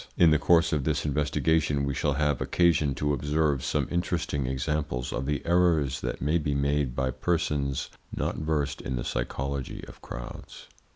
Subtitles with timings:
[0.17, 5.13] In the course of this investigation we shall have occasion to observe some interesting examples
[5.13, 10.01] of the errors that may be made by persons not versed in the psychology of
[10.01, 10.65] crowds.